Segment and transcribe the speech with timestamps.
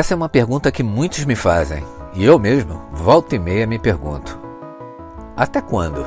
[0.00, 1.84] Essa é uma pergunta que muitos me fazem,
[2.14, 4.40] e eu mesmo, volta e meia, me pergunto:
[5.36, 6.06] até quando?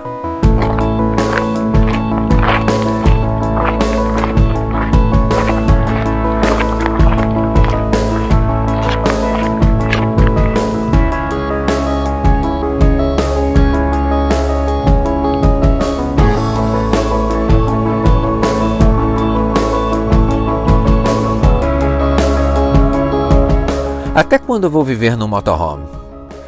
[24.16, 25.86] Até quando eu vou viver no motorhome?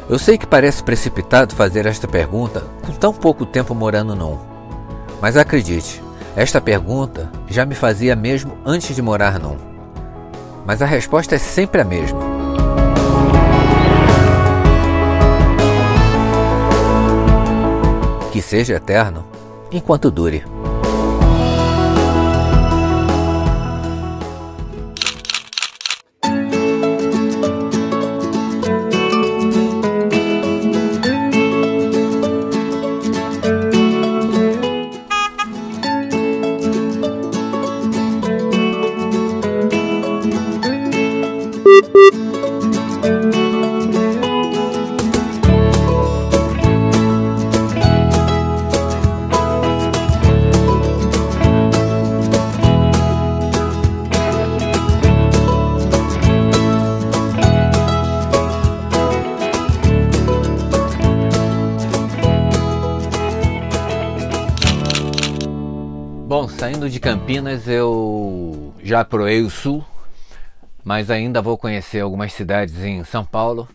[0.08, 4.38] Eu sei que parece precipitado fazer esta pergunta com tão pouco tempo morando num.
[5.20, 6.00] Mas acredite,
[6.36, 9.56] esta pergunta já me fazia mesmo antes de morar num.
[10.64, 12.20] Mas a resposta é sempre a mesma.
[18.30, 19.24] Que seja eterno
[19.72, 20.44] enquanto dure.
[66.86, 69.84] Saindo de Campinas eu já proei o sul,
[70.84, 73.68] mas ainda vou conhecer algumas cidades em São Paulo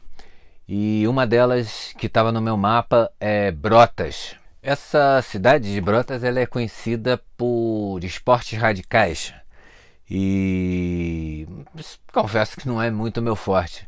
[0.67, 4.35] e uma delas que estava no meu mapa é Brotas.
[4.61, 9.33] Essa cidade de Brotas ela é conhecida por esportes radicais
[10.09, 11.47] e
[12.13, 13.87] confesso que não é muito meu forte.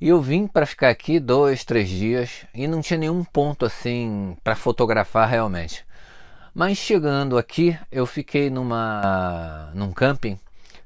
[0.00, 4.36] E eu vim para ficar aqui dois, três dias e não tinha nenhum ponto assim
[4.42, 5.84] para fotografar realmente.
[6.54, 10.38] Mas chegando aqui, eu fiquei numa num camping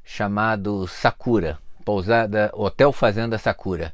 [0.02, 3.92] chamado Sakura, pousada Hotel Fazenda Sakura.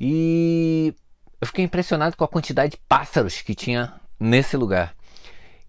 [0.00, 0.94] E
[1.38, 4.94] eu fiquei impressionado com a quantidade de pássaros que tinha nesse lugar.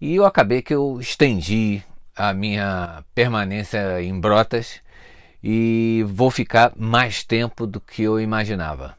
[0.00, 1.82] E eu acabei que eu estendi
[2.16, 4.80] a minha permanência em Brotas
[5.44, 8.96] e vou ficar mais tempo do que eu imaginava.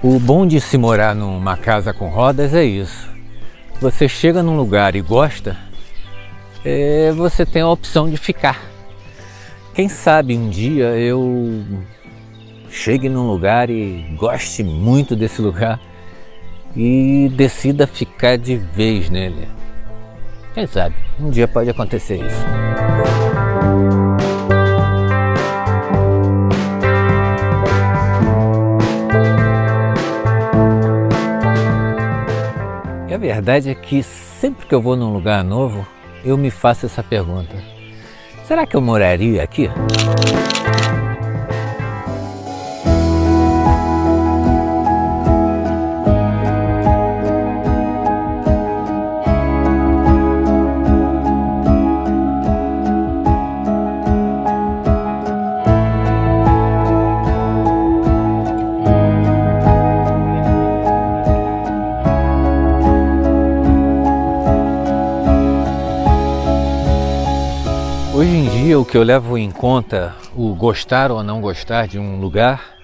[0.00, 3.08] O bom de se morar numa casa com rodas é isso.
[3.80, 5.56] Você chega num lugar e gosta,
[6.64, 8.62] é, você tem a opção de ficar.
[9.74, 11.64] Quem sabe um dia eu
[12.70, 15.80] chegue num lugar e goste muito desse lugar
[16.76, 19.48] e decida ficar de vez nele.
[20.54, 23.27] Quem sabe, um dia pode acontecer isso.
[33.18, 35.84] A verdade é que sempre que eu vou num lugar novo,
[36.24, 37.56] eu me faço essa pergunta:
[38.46, 39.68] será que eu moraria aqui?
[68.78, 71.98] Hoje em dia, o que eu levo em conta, o gostar ou não gostar de
[71.98, 72.76] um lugar,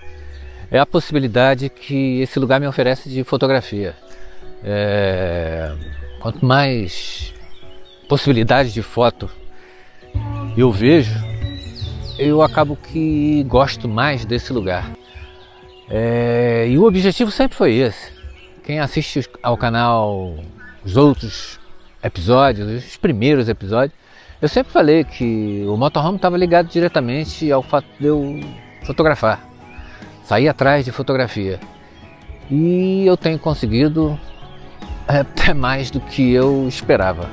[0.71, 3.95] é a possibilidade que esse lugar me oferece de fotografia.
[4.65, 5.73] É...
[6.21, 7.33] Quanto mais
[8.09, 9.31] possibilidades de foto
[10.57, 11.15] eu vejo,
[12.19, 14.91] eu acabo que gosto mais desse lugar.
[15.89, 16.67] É...
[16.69, 18.11] E o objetivo sempre foi esse.
[18.65, 20.35] Quem assiste ao canal
[20.85, 21.61] os outros
[22.03, 24.04] episódios, os primeiros episódios,
[24.45, 28.41] eu sempre falei que o motorhome estava ligado diretamente ao fato de eu
[28.83, 29.41] fotografar,
[30.23, 31.59] sair atrás de fotografia.
[32.51, 34.21] E eu tenho conseguido
[35.09, 37.27] até mais do que eu esperava.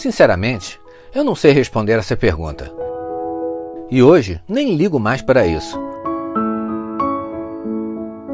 [0.00, 0.80] Sinceramente,
[1.14, 2.72] eu não sei responder essa pergunta.
[3.90, 5.78] E hoje nem ligo mais para isso.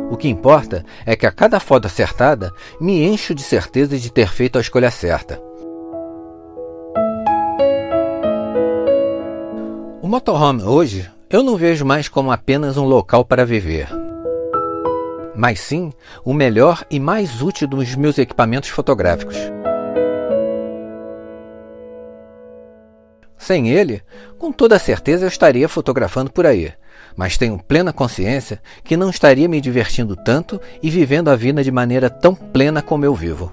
[0.08, 4.28] O que importa é que a cada foto acertada me encho de certeza de ter
[4.28, 5.42] feito a escolha certa.
[10.00, 13.88] O motorhome hoje eu não vejo mais como apenas um local para viver,
[15.34, 15.92] mas sim
[16.24, 19.55] o melhor e mais útil dos meus equipamentos fotográficos.
[23.46, 24.02] Sem ele,
[24.40, 26.72] com toda certeza eu estaria fotografando por aí,
[27.14, 31.70] mas tenho plena consciência que não estaria me divertindo tanto e vivendo a vida de
[31.70, 33.52] maneira tão plena como eu vivo.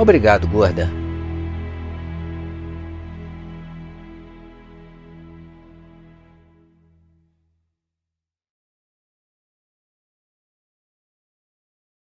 [0.00, 0.99] Obrigado, gorda.